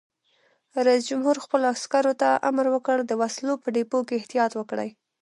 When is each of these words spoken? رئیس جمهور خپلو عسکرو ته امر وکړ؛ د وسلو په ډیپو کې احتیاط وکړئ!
رئیس 0.87 1.03
جمهور 1.09 1.35
خپلو 1.45 1.65
عسکرو 1.75 2.13
ته 2.21 2.29
امر 2.49 2.65
وکړ؛ 2.71 2.97
د 3.05 3.11
وسلو 3.21 3.53
په 3.63 3.67
ډیپو 3.75 3.97
کې 4.07 4.15
احتیاط 4.19 4.51
وکړئ! 4.55 4.89